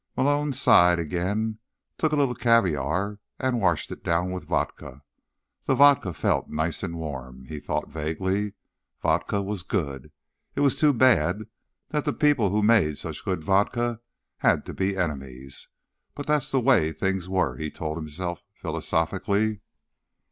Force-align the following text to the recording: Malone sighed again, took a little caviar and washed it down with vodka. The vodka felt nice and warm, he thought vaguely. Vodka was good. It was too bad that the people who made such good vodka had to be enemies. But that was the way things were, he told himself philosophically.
Malone 0.17 0.51
sighed 0.51 0.97
again, 0.97 1.59
took 1.95 2.11
a 2.11 2.15
little 2.15 2.33
caviar 2.33 3.19
and 3.37 3.61
washed 3.61 3.91
it 3.91 4.03
down 4.03 4.31
with 4.31 4.45
vodka. 4.47 5.03
The 5.65 5.75
vodka 5.75 6.11
felt 6.11 6.49
nice 6.49 6.81
and 6.81 6.95
warm, 6.97 7.45
he 7.45 7.59
thought 7.59 7.87
vaguely. 7.87 8.53
Vodka 8.99 9.43
was 9.43 9.61
good. 9.61 10.11
It 10.55 10.61
was 10.61 10.75
too 10.75 10.91
bad 10.91 11.43
that 11.89 12.05
the 12.05 12.13
people 12.13 12.49
who 12.49 12.63
made 12.63 12.97
such 12.97 13.23
good 13.23 13.43
vodka 13.43 13.99
had 14.37 14.65
to 14.65 14.73
be 14.73 14.97
enemies. 14.97 15.69
But 16.15 16.25
that 16.25 16.35
was 16.37 16.49
the 16.51 16.59
way 16.59 16.91
things 16.93 17.29
were, 17.29 17.57
he 17.57 17.69
told 17.69 17.97
himself 17.97 18.43
philosophically. 18.55 19.61